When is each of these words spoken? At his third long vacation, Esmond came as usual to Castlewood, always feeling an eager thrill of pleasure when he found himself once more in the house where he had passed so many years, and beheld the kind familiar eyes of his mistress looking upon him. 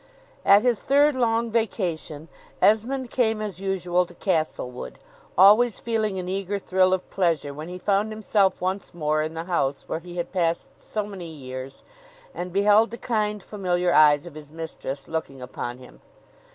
At 0.43 0.63
his 0.63 0.79
third 0.81 1.15
long 1.15 1.51
vacation, 1.51 2.27
Esmond 2.59 3.11
came 3.11 3.39
as 3.39 3.59
usual 3.61 4.03
to 4.07 4.15
Castlewood, 4.15 4.97
always 5.37 5.79
feeling 5.79 6.17
an 6.17 6.27
eager 6.27 6.57
thrill 6.57 6.91
of 6.91 7.07
pleasure 7.11 7.53
when 7.53 7.67
he 7.67 7.77
found 7.77 8.11
himself 8.11 8.59
once 8.61 8.95
more 8.95 9.21
in 9.21 9.35
the 9.35 9.43
house 9.43 9.87
where 9.87 9.99
he 9.99 10.15
had 10.15 10.31
passed 10.31 10.69
so 10.81 11.05
many 11.05 11.27
years, 11.31 11.83
and 12.33 12.51
beheld 12.51 12.89
the 12.89 12.97
kind 12.97 13.43
familiar 13.43 13.93
eyes 13.93 14.25
of 14.25 14.33
his 14.33 14.51
mistress 14.51 15.07
looking 15.07 15.39
upon 15.39 15.77
him. 15.77 16.01